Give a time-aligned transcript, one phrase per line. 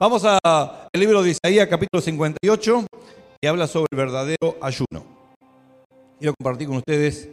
[0.00, 2.86] Vamos al libro de Isaías, capítulo 58,
[3.38, 5.04] que habla sobre el verdadero ayuno.
[6.18, 7.28] Quiero compartir con ustedes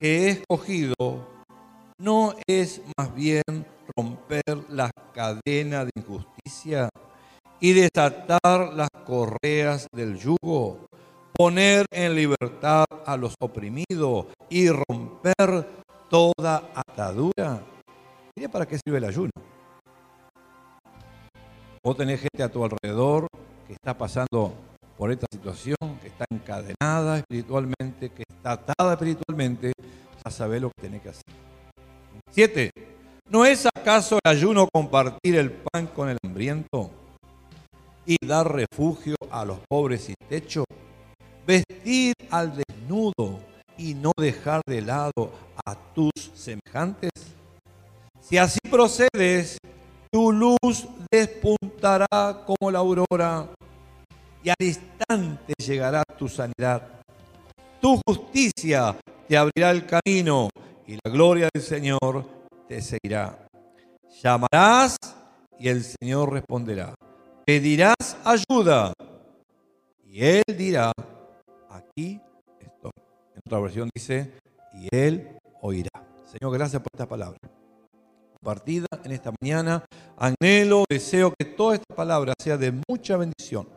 [0.00, 1.35] que he escogido
[1.98, 3.42] no es más bien
[3.96, 6.88] romper las cadenas de injusticia
[7.60, 10.88] y desatar las correas del yugo,
[11.32, 15.66] poner en libertad a los oprimidos y romper
[16.10, 17.62] toda atadura.
[18.36, 19.30] Mire para qué sirve el ayuno.
[21.82, 23.28] Vos tenés gente a tu alrededor
[23.66, 24.52] que está pasando
[24.98, 29.72] por esta situación, que está encadenada espiritualmente, que está atada espiritualmente,
[30.24, 31.45] a saber lo que tenés que hacer.
[32.36, 32.70] Siete,
[33.30, 36.90] ¿no es acaso el ayuno compartir el pan con el hambriento
[38.04, 40.64] y dar refugio a los pobres sin techo?
[41.46, 43.40] Vestir al desnudo
[43.78, 45.32] y no dejar de lado
[45.64, 47.08] a tus semejantes.
[48.20, 49.56] Si así procedes,
[50.12, 52.06] tu luz despuntará
[52.44, 53.48] como la aurora
[54.44, 57.00] y al instante llegará tu sanidad.
[57.80, 58.94] Tu justicia
[59.26, 60.50] te abrirá el camino
[60.86, 62.24] y la gloria del Señor
[62.68, 63.48] te seguirá.
[64.22, 64.96] Llamarás
[65.58, 66.94] y el Señor responderá.
[67.44, 68.92] Pedirás ayuda
[70.04, 70.92] y Él dirá,
[71.68, 72.20] aquí
[72.60, 72.92] estoy.
[73.34, 74.32] En otra versión dice,
[74.74, 75.90] y Él oirá.
[76.24, 77.38] Señor, gracias por esta palabra.
[78.40, 79.84] Compartida en esta mañana,
[80.16, 83.68] anhelo, deseo que toda esta palabra sea de mucha bendición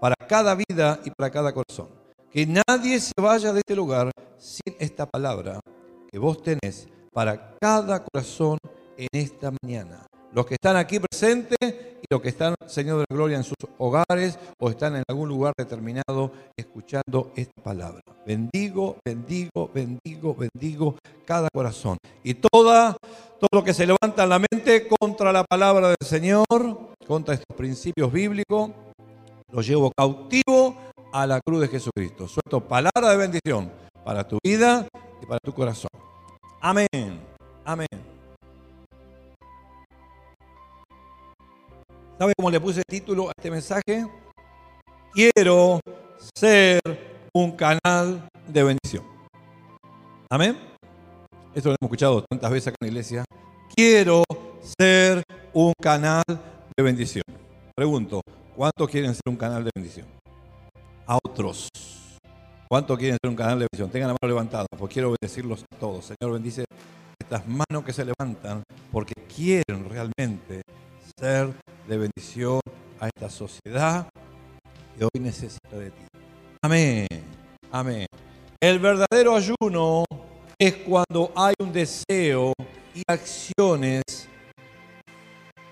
[0.00, 1.88] para cada vida y para cada corazón.
[2.30, 5.60] Que nadie se vaya de este lugar sin esta palabra
[6.10, 8.58] que vos tenés para cada corazón
[8.96, 10.06] en esta mañana.
[10.32, 13.56] Los que están aquí presentes y los que están, Señor de la Gloria, en sus
[13.78, 18.02] hogares o están en algún lugar determinado escuchando esta palabra.
[18.26, 21.96] Bendigo, bendigo, bendigo, bendigo cada corazón.
[22.22, 22.96] Y toda,
[23.38, 26.46] todo lo que se levanta en la mente contra la palabra del Señor,
[27.06, 28.70] contra estos principios bíblicos,
[29.50, 30.76] lo llevo cautivo
[31.10, 32.28] a la cruz de Jesucristo.
[32.28, 33.72] Suelto palabra de bendición
[34.04, 34.86] para tu vida
[35.22, 35.90] y para tu corazón.
[36.60, 37.20] Amén.
[37.64, 37.86] Amén.
[42.18, 44.06] ¿Sabe cómo le puse título a este mensaje?
[45.12, 45.80] Quiero
[46.34, 46.80] ser
[47.32, 49.04] un canal de bendición.
[50.30, 50.58] Amén.
[51.54, 53.24] Esto lo hemos escuchado tantas veces acá en la iglesia.
[53.74, 54.24] Quiero
[54.78, 57.22] ser un canal de bendición.
[57.74, 58.20] Pregunto,
[58.56, 60.06] ¿cuántos quieren ser un canal de bendición?
[61.06, 61.68] A otros.
[62.68, 63.90] ¿Cuántos quieren ser un canal de bendición?
[63.90, 66.04] Tengan la mano levantada, porque quiero bendecirlos a todos.
[66.04, 66.64] Señor, bendice
[67.18, 68.62] estas manos que se levantan
[68.92, 70.60] porque quieren realmente
[71.18, 71.50] ser
[71.88, 72.60] de bendición
[73.00, 74.06] a esta sociedad
[74.98, 76.02] que hoy necesita de ti.
[76.62, 77.06] Amén.
[77.72, 78.06] Amén.
[78.60, 80.04] El verdadero ayuno
[80.58, 82.52] es cuando hay un deseo
[82.94, 84.02] y acciones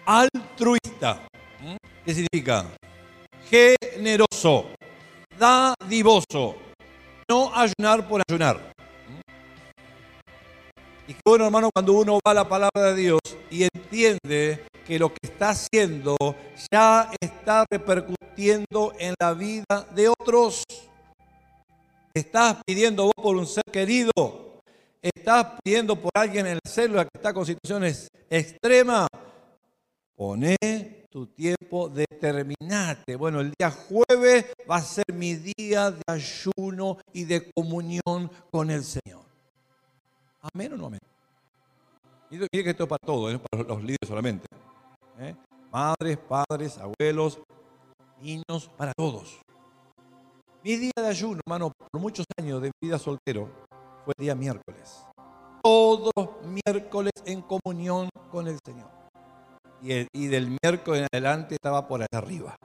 [0.06, 1.18] altruistas.
[1.60, 1.76] ¿Mm?
[2.06, 2.66] ¿Qué significa?
[3.50, 4.68] Generoso,
[5.38, 6.65] dadivoso,
[7.28, 8.72] no ayunar por ayunar.
[11.08, 13.20] Y qué bueno, hermano, cuando uno va a la palabra de Dios
[13.50, 16.16] y entiende que lo que está haciendo
[16.70, 20.64] ya está repercutiendo en la vida de otros.
[22.14, 24.10] Estás pidiendo vos por un ser querido.
[25.02, 29.08] Estás pidiendo por alguien en la célula que está con situaciones extremas.
[30.16, 30.56] Poné
[31.10, 33.16] tu tiempo, determinate.
[33.16, 38.70] Bueno, el día jueves va a ser mi día de ayuno y de comunión con
[38.70, 39.26] el Señor.
[40.40, 41.00] Amén o no amén.
[42.30, 44.46] Y que esto es para todos, no para los líderes solamente.
[45.18, 45.36] ¿eh?
[45.70, 47.38] Madres, padres, abuelos,
[48.22, 49.38] niños, para todos.
[50.64, 53.50] Mi día de ayuno, hermano, por muchos años de vida soltero,
[54.04, 55.04] fue el día miércoles.
[55.62, 56.12] Todos
[56.42, 58.95] miércoles en comunión con el Señor
[59.82, 62.56] y, del miércoles en adelante estaba por allá arriba.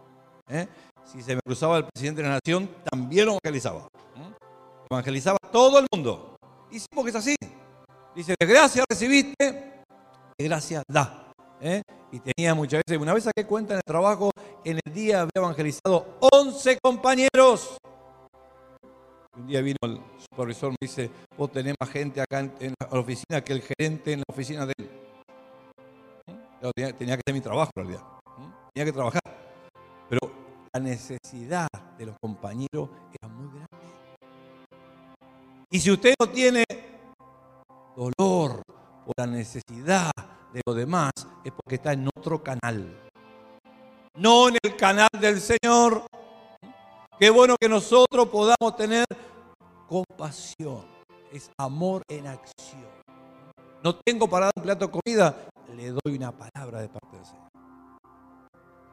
[0.49, 0.67] ¿eh?
[1.03, 3.87] Si se me cruzaba el presidente de la nación, también lo evangelizaba.
[4.15, 4.33] ¿eh?
[4.89, 6.35] Evangelizaba todo el mundo.
[6.71, 7.35] Y sí, porque es así.
[8.15, 9.35] Dice, de gracia recibiste,
[10.37, 11.31] de gracia da.
[11.61, 11.81] ¿eh?
[12.11, 14.31] Y tenía muchas veces, una vez saqué cuenta en el trabajo,
[14.63, 17.77] en el día había evangelizado 11 compañeros.
[19.37, 23.41] Un día vino el supervisor, me dice, vos tenés más gente acá en la oficina
[23.41, 25.00] que el gerente en la oficina de él
[26.69, 28.05] tenía, que hacer mi trabajo en realidad.
[28.73, 29.21] Tenía que trabajar.
[30.09, 30.31] Pero
[30.73, 31.67] la necesidad
[31.97, 33.67] de los compañeros era muy grande.
[35.71, 36.63] Y si usted no tiene
[37.95, 38.61] dolor
[39.05, 40.11] o la necesidad
[40.53, 41.11] de lo demás
[41.43, 43.09] es porque está en otro canal.
[44.15, 46.05] No en el canal del Señor.
[47.17, 49.05] Qué bueno que nosotros podamos tener
[49.87, 50.85] compasión.
[51.31, 53.00] Es amor en acción.
[53.83, 55.36] No tengo para un plato de comida,
[55.75, 57.50] le doy una palabra de parte del Señor.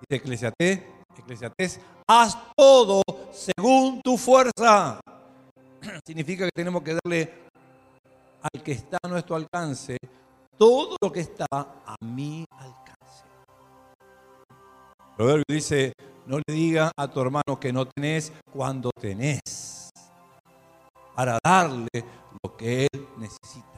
[0.01, 0.83] Dice Eclesiastés,
[1.19, 3.03] Eclesiastés, haz todo
[3.33, 5.01] según tu fuerza.
[6.07, 7.33] Significa que tenemos que darle
[8.41, 9.99] al que está a nuestro alcance
[10.57, 13.25] todo lo que está a mi alcance.
[15.17, 15.93] Proverbio dice,
[16.27, 19.91] no le diga a tu hermano que no tenés cuando tenés,
[21.15, 21.89] para darle
[22.43, 23.78] lo que él necesita.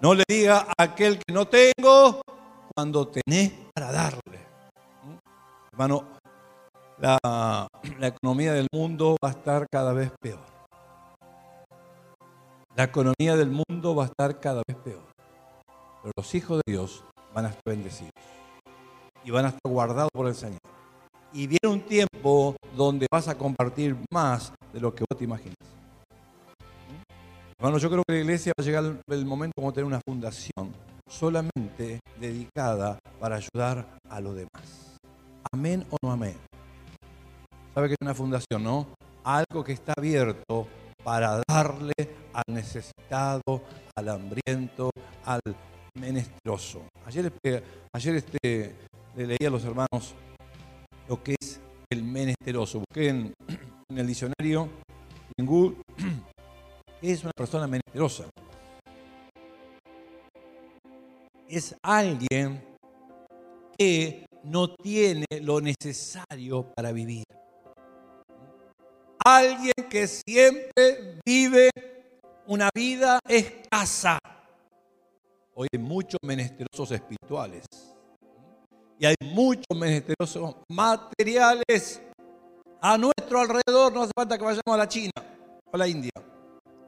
[0.00, 2.20] No le diga a aquel que no tengo
[2.74, 4.46] cuando tenés para darle.
[5.72, 6.04] Hermano,
[6.98, 7.18] la,
[7.98, 10.44] la economía del mundo va a estar cada vez peor.
[12.74, 15.02] La economía del mundo va a estar cada vez peor.
[16.02, 17.02] Pero los hijos de Dios
[17.32, 18.12] van a estar bendecidos.
[19.24, 20.60] Y van a estar guardados por el Señor.
[21.32, 25.56] Y viene un tiempo donde vas a compartir más de lo que vos te imaginas.
[27.58, 30.74] Hermano, yo creo que la iglesia va a llegar el momento como tener una fundación
[31.08, 34.98] solamente dedicada para ayudar a los demás.
[35.50, 36.36] Amén o no amén.
[37.74, 38.88] ¿Sabe que es una fundación, no?
[39.24, 40.68] Algo que está abierto
[41.02, 41.94] para darle
[42.34, 43.62] al necesitado,
[43.96, 44.90] al hambriento,
[45.24, 45.40] al
[45.98, 46.82] menesteroso.
[47.06, 47.32] Ayer,
[47.94, 48.74] ayer este,
[49.16, 50.14] le leí a los hermanos
[51.08, 51.58] lo que es
[51.90, 52.80] el menesteroso.
[52.80, 53.32] Busqué en,
[53.88, 54.68] el diccionario,
[55.38, 55.76] en Google,
[57.02, 58.24] es una persona menesterosa.
[61.48, 62.62] Es alguien
[63.78, 67.24] que no tiene lo necesario para vivir.
[69.24, 71.70] Alguien que siempre vive
[72.46, 74.18] una vida escasa.
[75.54, 77.64] Hoy hay muchos menesterosos espirituales.
[78.98, 82.00] Y hay muchos menesterosos materiales
[82.80, 83.92] a nuestro alrededor.
[83.92, 86.10] No hace falta que vayamos a la China o a la India.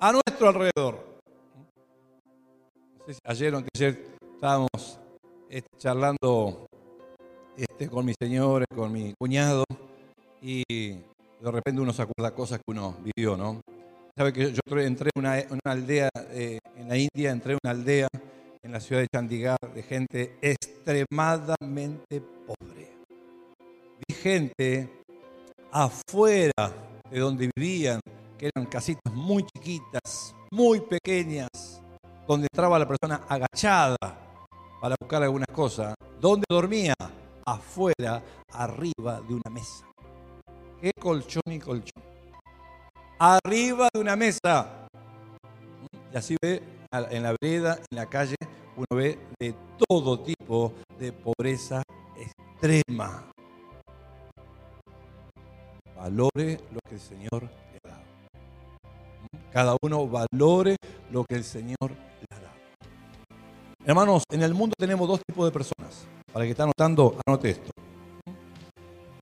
[0.00, 1.18] A nuestro alrededor.
[3.24, 3.64] Ayer
[4.34, 5.00] estábamos
[5.50, 6.68] este, charlando
[7.56, 9.64] este, con mi señor, con mi cuñado.
[10.40, 13.60] Y de repente uno se acuerda cosas que uno vivió, ¿no?
[14.16, 18.06] Sabe que yo entré en una, aldea eh, en la India, entré en una aldea
[18.62, 22.88] en la ciudad de Chandigarh de gente extremadamente pobre.
[24.06, 24.88] Vi gente
[25.72, 26.72] afuera
[27.10, 28.00] de donde vivían,
[28.38, 31.82] que eran casitas muy chiquitas, muy pequeñas,
[32.26, 33.96] donde entraba la persona agachada
[34.81, 35.94] para buscar algunas cosas.
[36.20, 36.94] ¿Dónde dormía?
[37.44, 39.85] Afuera, arriba de una mesa.
[40.81, 42.02] ¿Qué colchón y colchón?
[43.19, 44.87] Arriba de una mesa.
[46.12, 46.62] Y así ve
[46.93, 48.37] en la vereda, en la calle,
[48.76, 49.55] uno ve de
[49.88, 51.82] todo tipo de pobreza
[52.17, 53.25] extrema.
[55.96, 57.67] Valore lo que el Señor.
[59.52, 60.76] Cada uno valore
[61.10, 62.56] lo que el Señor le ha dado.
[63.84, 66.06] Hermanos, en el mundo tenemos dos tipos de personas.
[66.32, 67.70] Para que está anotando, anote esto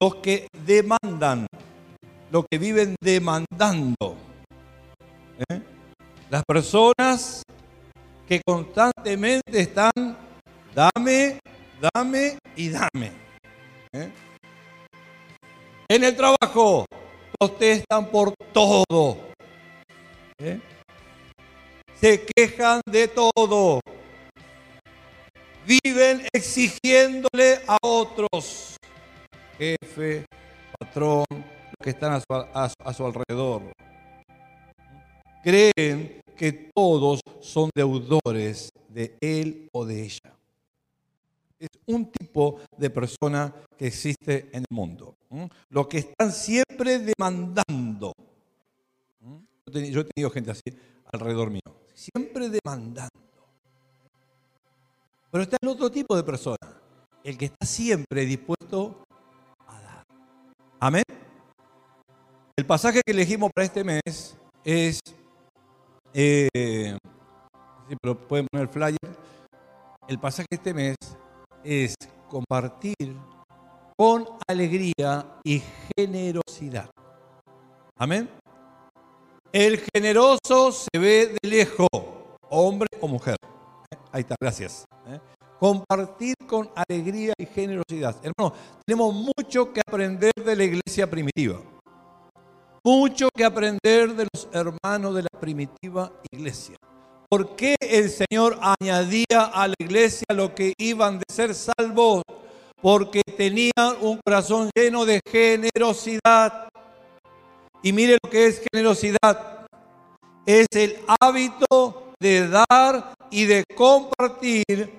[0.01, 1.47] los que demandan,
[2.31, 4.17] los que viven demandando.
[5.49, 5.63] ¿eh?
[6.31, 7.43] Las personas
[8.27, 9.91] que constantemente están,
[10.75, 11.39] dame,
[11.95, 13.13] dame y dame.
[13.93, 14.13] ¿eh?
[15.89, 16.85] En el trabajo,
[17.39, 19.19] protestan por todo.
[20.39, 20.61] ¿Eh?
[22.01, 23.81] Se quejan de todo.
[25.67, 28.77] Viven exigiéndole a otros
[29.59, 30.25] jefe,
[30.79, 33.63] patrón, los que están a su, alrededor.
[35.43, 40.35] Creen que todos son deudores de él o de ella.
[41.59, 45.15] Es un tipo de persona que existe en el mundo.
[45.71, 48.13] Los que están siempre demandando.
[49.73, 50.63] Yo he tenido gente así
[51.13, 51.61] alrededor mío.
[51.95, 53.11] Siempre demandando.
[55.31, 56.57] Pero está el otro tipo de persona.
[57.25, 59.07] El que está siempre dispuesto
[60.79, 61.05] Amén.
[62.55, 65.01] El pasaje que elegimos para este mes es,
[66.13, 66.49] eh,
[68.03, 69.17] pero pueden poner el flyer.
[70.07, 70.97] El pasaje de este mes
[71.65, 71.95] es
[72.29, 73.17] compartir
[73.97, 75.63] con alegría y
[75.97, 76.91] generosidad.
[77.99, 78.29] Amén.
[79.59, 81.89] El generoso se ve de lejos,
[82.51, 83.37] hombre o mujer.
[84.13, 84.85] Ahí está, gracias.
[85.09, 85.19] ¿eh?
[85.59, 88.17] Compartir con alegría y generosidad.
[88.23, 91.59] Hermano, tenemos mucho que aprender de la iglesia primitiva.
[92.85, 96.77] Mucho que aprender de los hermanos de la primitiva iglesia.
[97.31, 102.25] ¿por qué el Señor añadía a la iglesia lo que iban de ser salvos?
[102.83, 106.69] Porque tenían un corazón lleno de generosidad.
[107.83, 109.67] Y mire lo que es generosidad.
[110.45, 114.91] Es el hábito de dar y de compartir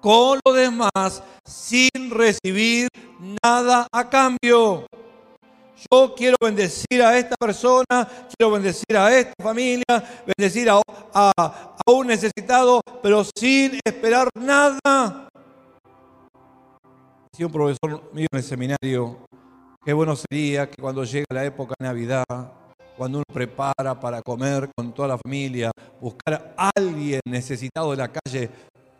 [0.00, 2.88] con los demás sin recibir
[3.42, 4.86] nada a cambio.
[5.90, 9.84] Yo quiero bendecir a esta persona, quiero bendecir a esta familia,
[10.26, 10.80] bendecir a,
[11.14, 15.28] a, un necesitado, pero sin esperar nada.
[17.32, 19.18] Decía un profesor mío en el seminario,
[19.84, 22.24] qué bueno sería que cuando llegue la época de Navidad,
[22.96, 28.10] cuando uno prepara para comer con toda la familia, buscar a alguien necesitado de la
[28.10, 28.50] calle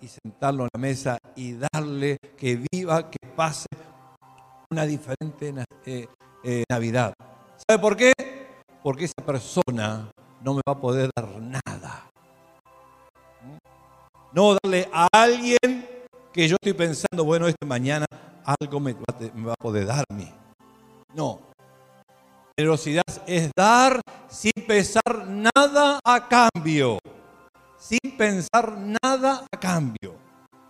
[0.00, 3.66] y sentarlo en la mesa y darle que viva, que pase
[4.70, 5.54] una diferente
[5.86, 6.08] eh,
[6.42, 7.14] eh, Navidad.
[7.66, 8.12] ¿Sabe por qué?
[8.82, 10.10] Porque esa persona
[10.42, 12.10] no me va a poder dar nada.
[14.32, 15.88] No darle a alguien
[16.32, 18.04] que yo estoy pensando, bueno, este mañana
[18.44, 20.30] algo me va, a poder dar a mí.
[21.14, 21.40] No.
[22.56, 26.98] Generosidad es dar sin pensar nada a cambio.
[27.78, 30.14] Sin pensar nada a cambio.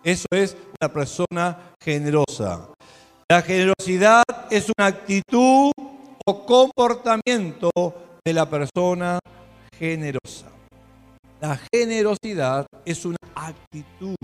[0.03, 2.69] Eso es una persona generosa.
[3.29, 5.73] La generosidad es una actitud
[6.27, 7.71] o comportamiento
[8.23, 9.19] de la persona
[9.79, 10.49] generosa.
[11.41, 14.17] La generosidad es una actitud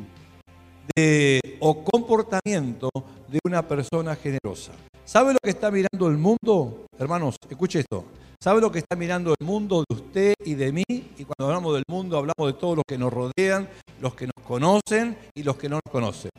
[0.97, 2.89] de, o comportamiento
[3.29, 4.73] de una persona generosa.
[5.05, 6.87] ¿Sabe lo que está mirando el mundo?
[6.99, 8.05] Hermanos, escuche esto.
[8.43, 10.85] ¿Sabe lo que está mirando el mundo de usted y de mí?
[10.89, 13.69] Y cuando hablamos del mundo hablamos de todos los que nos rodean,
[14.01, 16.31] los que nos conocen y los que no nos conocen.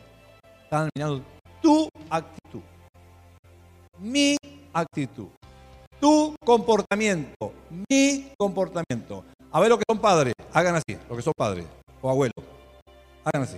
[0.64, 1.22] Están mirando
[1.62, 2.62] tu actitud,
[4.00, 4.36] mi
[4.74, 5.28] actitud,
[6.00, 7.54] tu comportamiento,
[7.88, 9.24] mi comportamiento.
[9.52, 11.66] A ver lo que son padres, hagan así, lo que son padres
[12.02, 12.44] o abuelos,
[13.24, 13.58] hagan así.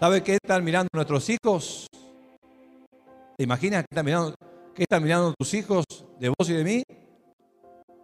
[0.00, 1.86] ¿Sabe qué están mirando nuestros hijos?
[3.36, 4.34] ¿Te imaginas qué están mirando,
[4.74, 5.84] qué están mirando tus hijos
[6.18, 6.82] de vos y de mí?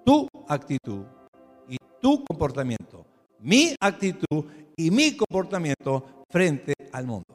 [0.05, 1.07] Tu actitud
[1.67, 3.07] y tu comportamiento,
[3.39, 4.45] mi actitud
[4.77, 7.35] y mi comportamiento frente al mundo.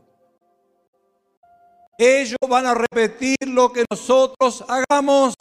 [1.97, 5.33] Ellos van a repetir lo que nosotros hagamos.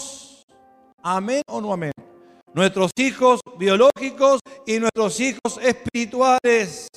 [1.03, 1.93] Amén o no amén.
[2.55, 6.89] Nuestros hijos biológicos y nuestros hijos espirituales.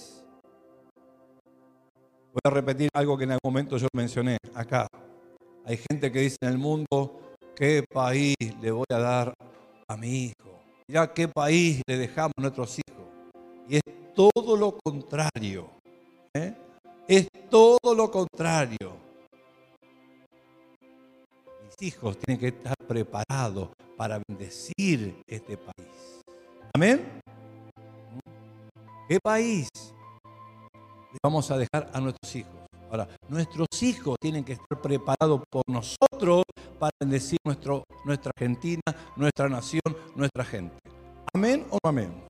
[2.34, 4.88] Voy a repetir algo que en algún momento yo mencioné acá.
[5.66, 7.22] Hay gente que dice en el mundo,
[7.56, 9.34] ¿qué país le voy a dar
[9.88, 10.60] a mi hijo?
[10.88, 13.06] Mira qué país le dejamos a nuestros hijos.
[13.70, 15.70] Y es todo lo contrario.
[16.34, 16.54] ¿eh?
[17.08, 19.04] Es todo lo contrario
[21.84, 26.22] hijos tienen que estar preparados para bendecir este país.
[26.74, 27.22] Amén.
[29.08, 29.68] ¿Qué país
[31.14, 32.54] le vamos a dejar a nuestros hijos?
[32.90, 36.44] Ahora, nuestros hijos tienen que estar preparados por nosotros
[36.78, 38.82] para bendecir nuestra Argentina,
[39.16, 39.82] nuestra nación,
[40.16, 40.76] nuestra gente.
[41.34, 42.24] ¿Amén o no amén?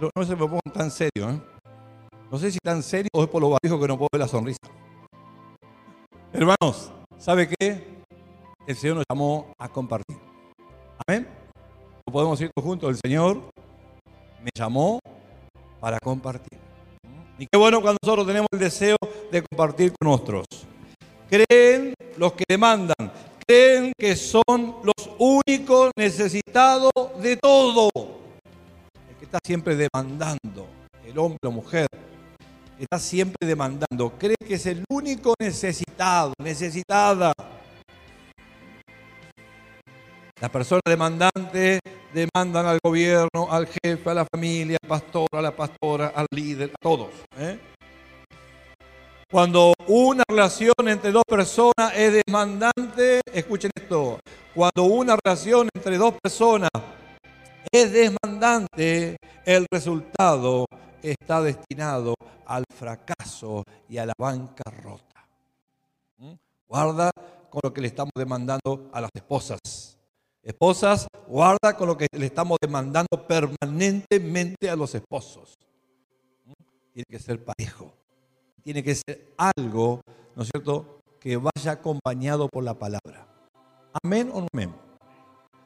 [0.00, 1.30] No, se me pongan tan serio.
[1.30, 1.40] ¿eh?
[2.30, 4.28] No sé si tan serio o es por lo bajo que no puedo ver la
[4.28, 4.58] sonrisa.
[6.32, 7.96] Hermanos, ¿sabe qué?
[8.66, 10.16] el Señor nos llamó a compartir.
[11.06, 11.28] Amén.
[12.06, 12.90] No podemos ir juntos.
[12.90, 13.42] El Señor
[14.42, 14.98] me llamó
[15.80, 16.65] para compartir.
[17.38, 18.96] Y qué bueno cuando nosotros tenemos el deseo
[19.30, 20.46] de compartir con otros.
[21.28, 23.12] Creen los que demandan,
[23.46, 27.90] creen que son los únicos necesitados de todo.
[29.10, 30.66] El que está siempre demandando,
[31.04, 31.88] el hombre o mujer,
[32.78, 37.32] está siempre demandando, cree que es el único necesitado, necesitada.
[40.40, 41.80] Las personas demandantes
[42.16, 46.70] demandan al gobierno, al jefe, a la familia, al pastor, a la pastora, al líder,
[46.70, 47.10] a todos.
[47.36, 47.58] ¿eh?
[49.30, 54.18] Cuando una relación entre dos personas es demandante, escuchen esto,
[54.54, 56.70] cuando una relación entre dos personas
[57.70, 60.64] es demandante, el resultado
[61.02, 62.14] está destinado
[62.46, 65.28] al fracaso y a la bancarrota.
[66.16, 66.32] ¿Mm?
[66.66, 67.10] Guarda
[67.50, 69.58] con lo que le estamos demandando a las esposas.
[70.46, 75.58] Esposas, guarda con lo que le estamos demandando permanentemente a los esposos.
[76.92, 77.92] Tiene que ser parejo.
[78.62, 80.02] Tiene que ser algo,
[80.36, 83.26] ¿no es cierto?, que vaya acompañado por la palabra.
[84.04, 84.72] Amén o no amén.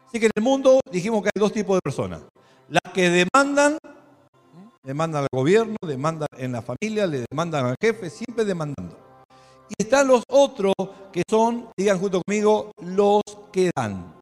[0.09, 2.23] Así que en el mundo dijimos que hay dos tipos de personas.
[2.71, 3.77] Las que demandan,
[4.83, 8.97] demandan al gobierno, demandan en la familia, le demandan al jefe, siempre demandando.
[9.69, 10.73] Y están los otros
[11.13, 13.21] que son, digan junto conmigo, los
[13.53, 14.20] que dan.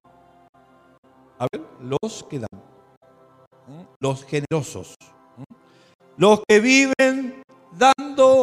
[1.38, 2.48] A ver, los que dan.
[4.00, 4.94] Los generosos.
[6.16, 7.42] Los que viven
[7.72, 8.42] dando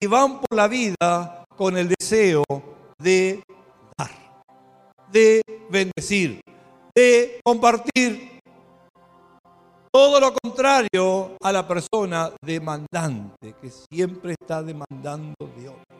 [0.00, 2.42] y van por la vida con el deseo
[2.98, 3.44] de
[3.96, 4.10] dar,
[5.12, 6.40] de bendecir,
[6.94, 8.40] de compartir.
[9.92, 15.96] Todo lo contrario a la persona demandante, que siempre está demandando de otro.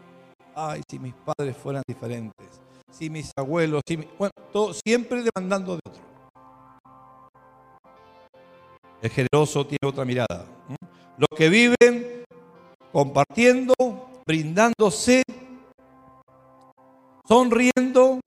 [0.56, 5.80] Ay, si mis padres fueran diferentes, si mis abuelos, si bueno, todo, siempre demandando de
[5.86, 6.11] otro.
[9.02, 10.46] El generoso tiene otra mirada.
[11.18, 12.24] Los que viven
[12.92, 13.74] compartiendo,
[14.24, 15.24] brindándose,
[17.26, 18.20] sonriendo,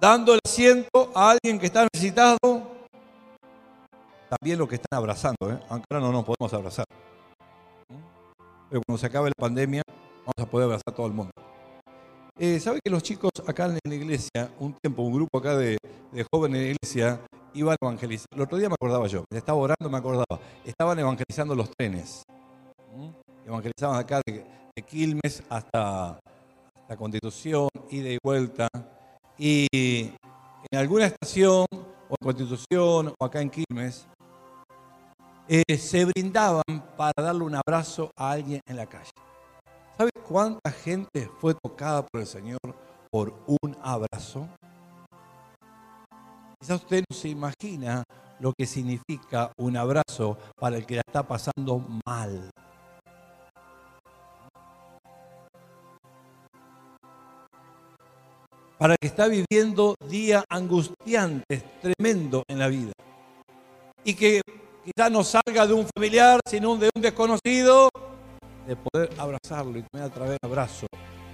[0.00, 2.38] dando el asiento a alguien que está necesitado.
[4.28, 5.60] También los que están abrazando, ¿eh?
[5.68, 6.86] aunque ahora no nos podemos abrazar.
[8.68, 9.82] Pero cuando se acabe la pandemia,
[10.20, 11.30] vamos a poder abrazar a todo el mundo.
[12.38, 15.78] Eh, ¿Sabe que los chicos acá en la iglesia, un tiempo, un grupo acá de,
[16.32, 17.20] jóvenes de la iglesia,
[17.54, 18.26] iban a evangelizar?
[18.32, 20.40] El otro día me acordaba yo, estaba orando, me acordaba.
[20.64, 22.22] Estaban evangelizando los trenes.
[23.46, 24.44] Evangelizaban acá de,
[24.86, 26.18] Quilmes hasta,
[26.88, 28.68] la Constitución, ida y vuelta.
[29.38, 34.06] Y en alguna estación, o en Constitución, o acá en Quilmes,
[35.48, 36.62] eh, se brindaban
[36.96, 39.10] para darle un abrazo a alguien en la calle.
[39.98, 42.60] ¿Sabe cuánta gente fue tocada por el Señor
[43.10, 44.48] por un abrazo?
[46.62, 48.04] Quizás usted no se imagina
[48.38, 52.50] lo que significa un abrazo para el que la está pasando mal.
[58.78, 62.92] Para el que está viviendo días angustiantes, tremendo en la vida.
[64.04, 64.40] Y que
[64.84, 67.88] quizás no salga de un familiar, sino de un desconocido,
[68.68, 70.86] de poder abrazarlo y tener a través del abrazo,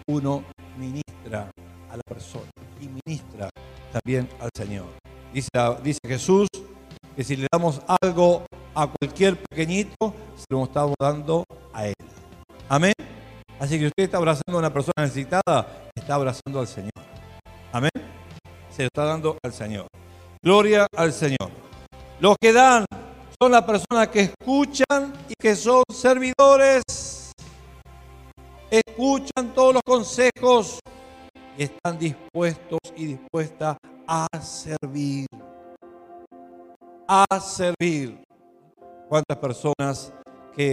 [0.07, 0.43] uno
[0.79, 1.51] ministra
[1.91, 2.49] a la persona
[2.81, 3.51] y ministra
[3.93, 4.87] también al Señor.
[5.33, 6.49] Dice, Jesús
[7.17, 8.45] que si le damos algo
[8.75, 11.95] a cualquier pequeñito, se lo estamos dando a Él.
[12.69, 12.93] Amén.
[13.59, 16.93] Así que usted está abrazando a una persona necesitada, está abrazando al Señor.
[17.73, 17.91] Amén.
[18.71, 19.89] Se lo está dando al Señor.
[20.41, 21.51] Gloria al Señor.
[22.21, 22.85] Los que dan
[23.41, 26.85] son las personas que escuchan y que son servidores
[28.71, 30.81] escuchan todos los consejos
[31.57, 33.77] y están dispuestos y dispuestas
[34.09, 35.27] a servir.
[37.07, 38.25] A servir.
[39.07, 40.13] ¿Cuántas personas
[40.57, 40.73] que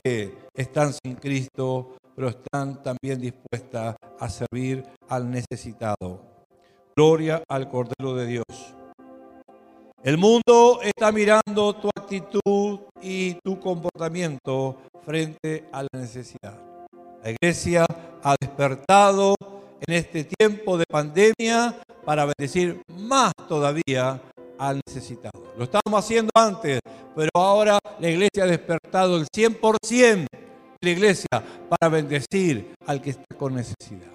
[0.53, 6.21] están sin Cristo, pero están también dispuestas a servir al necesitado?
[6.95, 8.75] Gloria al Cordero de Dios.
[10.01, 16.57] El mundo está mirando tu actitud y tu comportamiento frente a la necesidad.
[17.21, 17.85] La iglesia
[18.23, 19.35] ha despertado
[19.87, 24.21] en este tiempo de pandemia para bendecir más todavía
[24.57, 25.53] al necesitado.
[25.57, 26.79] Lo estábamos haciendo antes,
[27.15, 30.27] pero ahora la iglesia ha despertado el 100% de
[30.81, 31.27] la iglesia
[31.69, 34.11] para bendecir al que está con necesidad.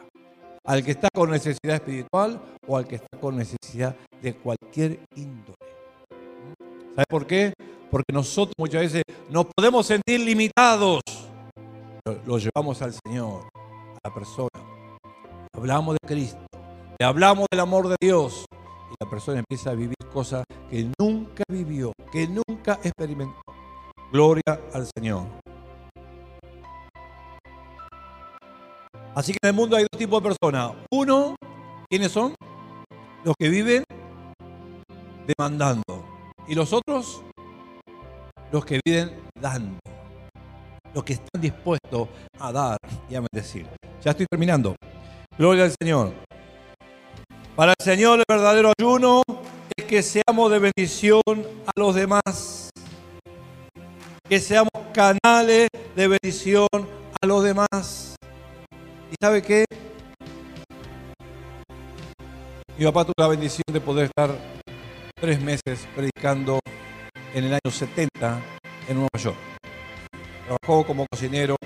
[0.65, 5.57] Al que está con necesidad espiritual o al que está con necesidad de cualquier índole.
[6.95, 7.53] ¿Sabe por qué?
[7.91, 11.03] Porque nosotros muchas veces nos podemos sentir limitados
[12.27, 14.60] lo llevamos al Señor, a la persona.
[15.61, 16.41] Hablamos de Cristo,
[16.99, 21.45] le hablamos del amor de Dios y la persona empieza a vivir cosas que nunca
[21.51, 23.43] vivió, que nunca experimentó.
[24.11, 25.25] Gloria al Señor.
[29.15, 30.73] Así que en el mundo hay dos tipos de personas.
[30.91, 31.37] Uno,
[31.91, 32.35] ¿quiénes son?
[33.23, 33.85] Los que viven
[35.27, 35.83] demandando.
[36.49, 37.23] Y los otros,
[38.51, 39.79] los que viven dando
[40.95, 43.67] los que están dispuestos a dar y a bendecir.
[44.03, 44.75] Ya estoy terminando.
[45.41, 46.13] Gloria al Señor.
[47.57, 49.23] Para el Señor el verdadero ayuno
[49.75, 51.23] es que seamos de bendición
[51.67, 52.69] a los demás.
[54.29, 58.17] Que seamos canales de bendición a los demás.
[59.11, 59.65] ¿Y sabe qué?
[62.77, 64.31] Mi papá tuvo la bendición de poder estar
[65.15, 66.61] tres meses predicando
[67.33, 68.43] en el año 70
[68.91, 69.39] en Nueva York
[70.45, 71.57] trabajó como cocinero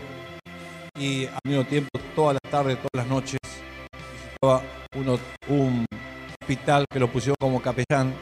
[0.96, 3.38] y al mismo tiempo todas las tardes, todas las noches
[5.48, 5.86] un
[6.40, 8.14] hospital que lo pusieron como capellán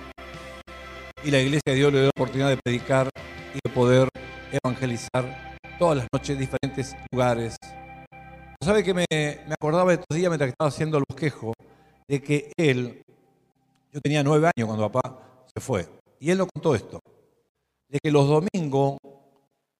[1.25, 3.09] y la iglesia de Dios le dio la oportunidad de predicar
[3.55, 4.09] y de poder
[4.51, 7.57] evangelizar todas las noches en diferentes lugares.
[8.61, 9.05] ¿Sabe que me,
[9.51, 11.53] acordaba estos días mientras estaba haciendo el bosquejo
[12.09, 13.03] de que él,
[13.93, 15.89] yo tenía nueve años cuando papá se fue,
[16.21, 17.01] y él nos contó esto,
[17.89, 18.99] de que los domingos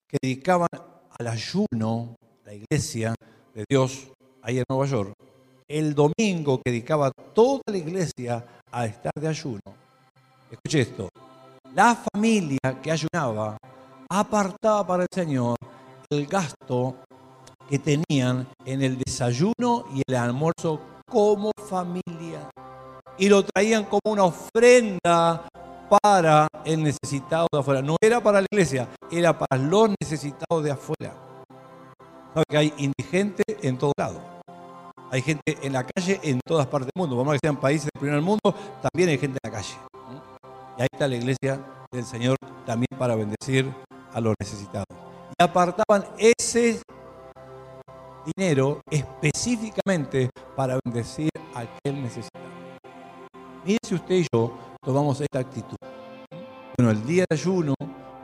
[0.09, 3.15] que dedicaban al ayuno, la iglesia
[3.55, 4.09] de Dios
[4.43, 5.15] ahí en Nueva York,
[5.73, 9.61] el domingo que dedicaba toda la iglesia a estar de ayuno.
[10.51, 11.09] Escuche esto,
[11.75, 13.57] la familia que ayunaba
[14.11, 15.57] apartaba para el Señor
[16.11, 16.97] el gasto
[17.71, 22.51] que tenían en el desayuno y el almuerzo como familia.
[23.17, 25.49] Y lo traían como una ofrenda
[26.03, 27.81] para el necesitado de afuera.
[27.81, 31.15] No era para la iglesia, era para los necesitados de afuera.
[32.35, 34.42] ¿Sabe que hay indigentes en todo lado?
[35.13, 37.19] Hay gente en la calle en todas partes del mundo.
[37.19, 38.41] Vamos a que sean países del primer mundo,
[38.81, 39.75] también hay gente en la calle.
[40.79, 41.61] Y ahí está la iglesia
[41.93, 43.71] del Señor también para bendecir
[44.11, 44.87] a los necesitados.
[45.39, 46.81] Y apartaban ese
[48.35, 52.47] dinero específicamente para bendecir a aquel necesitado.
[53.67, 55.77] Mire si usted y yo tomamos esta actitud.
[56.79, 57.75] Bueno, el día de ayuno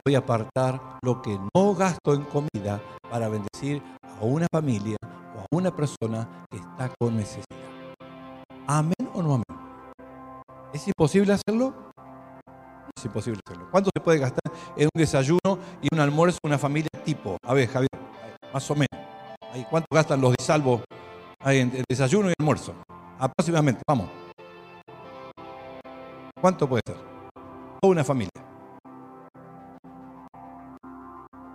[0.06, 4.96] voy a apartar lo que no gasto en comida para bendecir a una familia
[5.50, 7.44] una persona que está con necesidad.
[8.66, 9.44] Amén o no amén.
[10.72, 11.92] ¿Es imposible hacerlo?
[12.96, 13.68] Es imposible hacerlo.
[13.70, 17.38] ¿Cuánto se puede gastar en un desayuno y un almuerzo una familia tipo?
[17.46, 17.88] A ver, Javier,
[18.52, 19.68] más o menos.
[19.70, 20.82] ¿Cuánto gastan los de salvo
[21.44, 22.74] en desayuno y almuerzo?
[23.18, 24.10] Aproximadamente, vamos.
[26.40, 26.96] ¿Cuánto puede ser?
[27.82, 28.30] O una familia.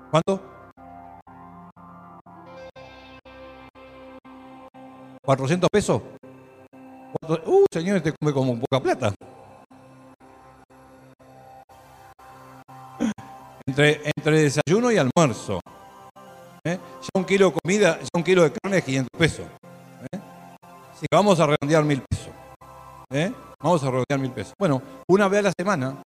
[0.09, 0.52] ¿Cuánto?
[5.25, 6.01] ¿400 pesos?
[7.45, 9.13] Uh, señor, te come como poca plata.
[13.65, 15.61] Entre, entre desayuno y almuerzo.
[16.65, 16.77] ¿Eh?
[17.01, 19.45] Ya un kilo de comida, ya un kilo de carne es 500 pesos.
[20.11, 20.19] ¿Eh?
[20.99, 22.29] Que vamos a redondear mil pesos.
[23.09, 23.31] ¿Eh?
[23.61, 24.53] Vamos a redondear mil pesos.
[24.59, 26.01] Bueno, una vez a la semana,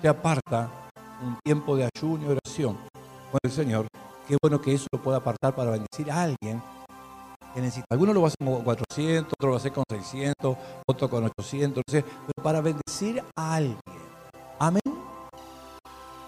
[0.00, 0.70] te aparta
[1.22, 2.76] un tiempo de ayuno y oración
[3.30, 3.86] con el Señor.
[4.28, 6.62] Qué bueno que eso lo pueda apartar para bendecir a alguien
[7.54, 7.84] que.
[7.90, 11.82] Algunos lo va a hacer con 400, otro lo va con 600, otro con 800,
[11.88, 12.04] pero
[12.42, 13.78] para bendecir a alguien.
[14.58, 14.82] Amén.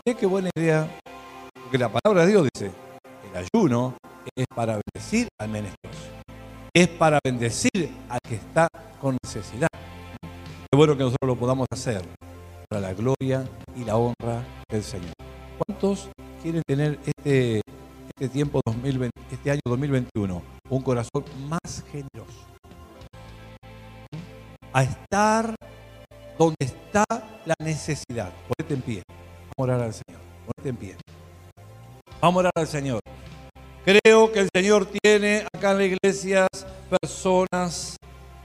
[0.04, 0.88] Qué buena idea.
[1.62, 2.70] Porque la palabra de Dios dice,
[3.30, 3.94] el ayuno
[4.36, 6.00] es para bendecir al menesteroso.
[6.74, 8.68] Es para bendecir al que está
[9.00, 9.68] con necesidad.
[10.20, 12.02] Qué bueno que nosotros lo podamos hacer
[12.68, 15.12] para la gloria y la honra del Señor.
[15.58, 16.10] ¿Cuántos
[16.42, 17.62] quieren tener este,
[18.16, 22.46] este tiempo 2020, este año 2021 un corazón más generoso?
[24.72, 25.54] A estar
[26.38, 27.04] donde está
[27.44, 28.32] la necesidad.
[28.48, 29.02] Ponete en pie.
[29.56, 30.20] Vamos a orar al Señor.
[30.46, 30.96] Ponete en pie.
[32.20, 33.00] Vamos a orar al Señor.
[33.84, 36.46] Creo que el Señor tiene acá en la iglesia
[36.88, 37.96] personas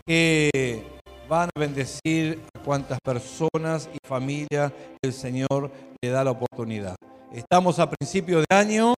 [0.05, 0.83] que
[1.27, 4.71] van a bendecir a cuantas personas y familias
[5.03, 6.95] el Señor le da la oportunidad.
[7.31, 8.95] Estamos a principio de año.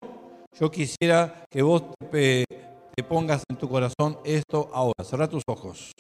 [0.60, 2.46] Yo quisiera que vos te,
[3.08, 5.04] pongas en tu corazón esto ahora.
[5.04, 5.92] Cerra tus ojos.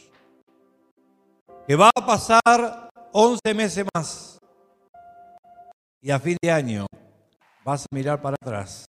[1.67, 4.37] Que va a pasar 11 meses más.
[6.01, 6.85] Y a fin de año
[7.63, 8.85] vas a mirar para atrás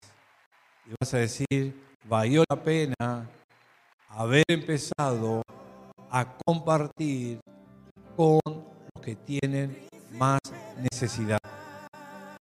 [0.87, 3.29] y vas a decir, valió la pena
[4.09, 5.43] haber empezado
[6.11, 7.39] a compartir
[8.17, 10.41] con los que tienen más
[10.77, 11.39] necesidad.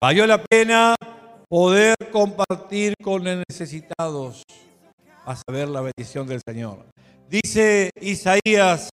[0.01, 0.95] Valió la pena
[1.51, 4.43] poder compartir con los necesitados
[5.25, 6.85] a saber la bendición del Señor.
[7.27, 8.89] Dice Isaías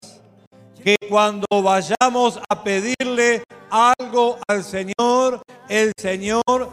[0.82, 6.70] que cuando vayamos a pedirle algo al Señor, el Señor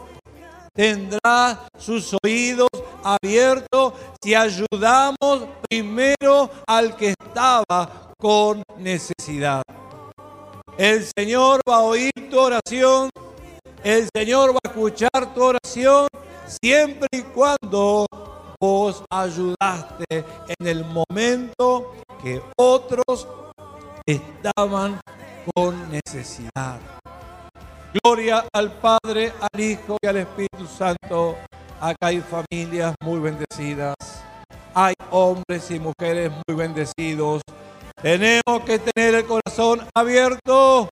[0.74, 2.68] tendrá sus oídos
[3.04, 9.62] abiertos si ayudamos primero al que estaba con necesidad.
[10.76, 13.08] El Señor va a oír tu oración,
[13.84, 16.08] el Señor va a escuchar tu oración
[16.46, 18.06] siempre y cuando
[18.60, 20.24] vos ayudaste
[20.58, 23.28] en el momento que otros
[24.06, 25.00] estaban
[25.54, 26.80] con necesidad.
[28.02, 31.36] Gloria al Padre, al Hijo y al Espíritu Santo.
[31.80, 33.94] Acá hay familias muy bendecidas.
[34.74, 37.42] Hay hombres y mujeres muy bendecidos.
[38.02, 40.88] Tenemos que tener el corazón abierto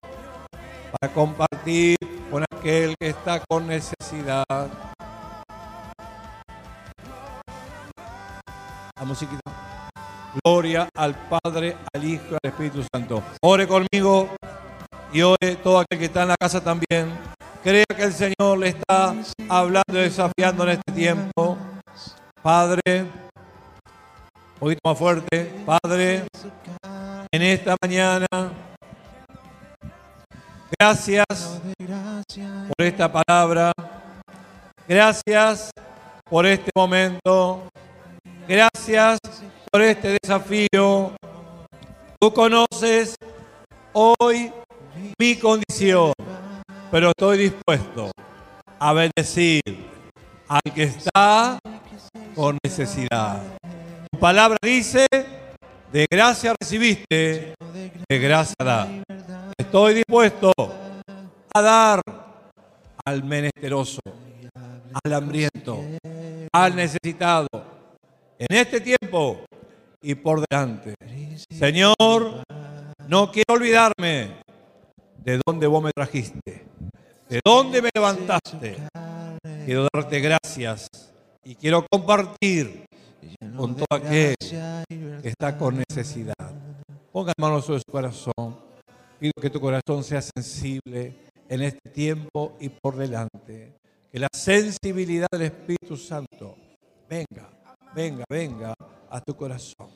[0.99, 1.97] para compartir
[2.35, 4.45] con aquel que está con necesidad.
[8.97, 9.41] La musiquita.
[10.43, 13.23] Gloria al Padre, al Hijo y al Espíritu Santo.
[13.41, 14.31] Ore conmigo
[15.13, 17.17] y ore todo aquel que está en la casa también.
[17.63, 19.15] Crea que el Señor le está
[19.49, 21.57] hablando y desafiando en este tiempo.
[22.43, 25.55] Padre, un poquito más fuerte.
[25.65, 26.27] Padre,
[27.31, 28.27] en esta mañana,
[30.79, 31.27] gracias
[32.77, 33.73] por esta palabra.
[34.89, 35.71] Gracias
[36.29, 37.69] por este momento.
[38.49, 39.19] Gracias
[39.71, 41.17] por este desafío.
[42.21, 43.17] Tú conoces
[43.93, 44.53] hoy
[45.19, 46.13] mi condición,
[46.91, 48.11] pero estoy dispuesto
[48.79, 49.63] a bendecir
[50.49, 51.59] al que está
[52.35, 53.43] con necesidad.
[54.11, 55.07] Tu palabra dice,
[55.93, 57.55] de gracia recibiste,
[58.09, 58.89] de gracia da.
[59.57, 60.53] Estoy dispuesto
[61.55, 62.01] a dar
[63.05, 64.01] al menesteroso,
[65.05, 65.81] al hambriento,
[66.53, 67.47] al necesitado,
[68.39, 69.45] en este tiempo
[70.03, 70.95] y por delante.
[71.51, 72.43] Señor,
[73.07, 74.43] no quiero olvidarme
[75.19, 76.65] de dónde vos me trajiste,
[77.29, 78.77] de dónde me levantaste.
[79.65, 80.89] Quiero darte gracias
[81.45, 82.87] y quiero compartir
[83.57, 86.35] con todo aquel que está con necesidad.
[87.13, 88.64] Ponga manos sobre su corazón.
[89.25, 91.17] Pido que tu corazón sea sensible
[91.49, 93.73] en este tiempo y por delante.
[94.13, 96.59] Que la sensibilidad del Espíritu Santo
[97.09, 97.49] venga,
[97.95, 98.75] venga, venga
[99.09, 99.89] a tu corazón.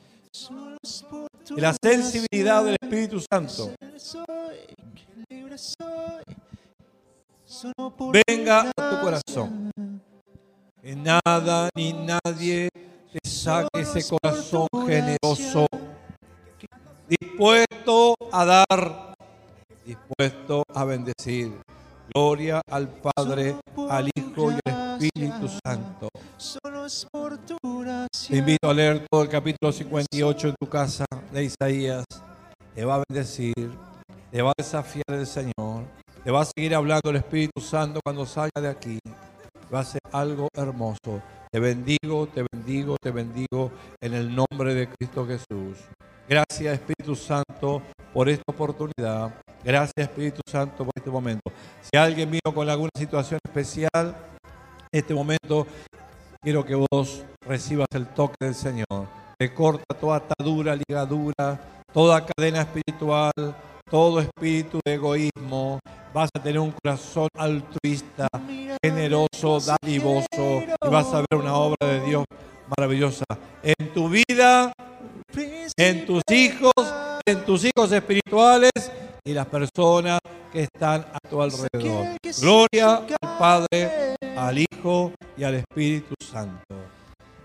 [1.45, 3.75] Que la sensibilidad del Espíritu Santo
[8.11, 9.71] venga a tu corazón.
[10.81, 12.69] Que nada ni nadie
[13.13, 15.67] te saque ese corazón generoso,
[17.07, 19.08] dispuesto a dar,
[20.19, 21.61] dispuesto a bendecir.
[22.13, 23.55] Gloria al Padre,
[23.89, 26.09] al Hijo y al Espíritu Santo.
[28.27, 32.03] Te invito a leer todo el capítulo 58 en tu casa de Isaías.
[32.75, 33.71] Te va a bendecir,
[34.31, 35.83] te va a desafiar el Señor,
[36.23, 38.99] te va a seguir hablando el Espíritu Santo cuando salga de aquí.
[39.73, 41.21] Va a ser algo hermoso.
[41.51, 45.77] Te bendigo, te bendigo, te bendigo en el nombre de Cristo Jesús.
[46.27, 47.81] Gracias Espíritu Santo
[48.13, 49.33] por esta oportunidad.
[49.63, 51.51] Gracias Espíritu Santo por este momento.
[51.81, 54.15] Si alguien vino con alguna situación especial,
[54.91, 55.67] este momento
[56.41, 59.07] quiero que vos recibas el toque del Señor.
[59.37, 61.59] Te corta toda atadura, ligadura,
[61.93, 63.31] toda cadena espiritual,
[63.89, 65.79] todo espíritu de egoísmo.
[66.13, 68.27] Vas a tener un corazón altruista,
[68.83, 72.25] generoso, dadivoso y vas a ver una obra de Dios
[72.75, 73.25] maravillosa
[73.61, 74.71] en tu vida,
[75.77, 76.73] en tus hijos,
[77.29, 78.71] en tus hijos espirituales
[79.23, 80.19] y las personas
[80.51, 82.07] que están a tu alrededor.
[82.39, 86.63] Gloria al Padre, al Hijo y al Espíritu Santo.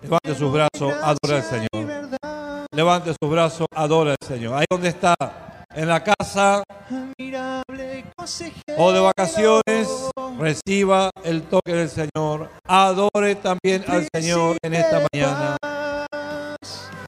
[0.00, 2.68] Levante sus brazos, adora al Señor.
[2.74, 4.58] Levante sus brazos, adora al Señor.
[4.58, 5.14] Ahí donde está,
[5.74, 6.62] en la casa
[8.78, 9.88] o de vacaciones,
[10.38, 12.50] reciba el toque del Señor.
[12.66, 15.56] Adore también al Señor en esta mañana.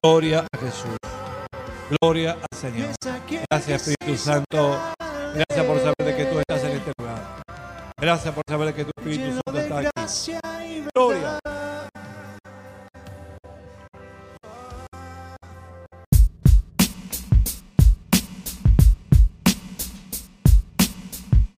[0.02, 1.15] Gloria a Jesús.
[1.90, 2.90] Gloria al Señor.
[3.50, 4.80] Gracias Espíritu Santo.
[5.34, 7.42] Gracias por saber que tú estás en este lugar.
[8.00, 9.90] Gracias por saber que tu Espíritu Santo está aquí.
[10.94, 11.38] Gloria.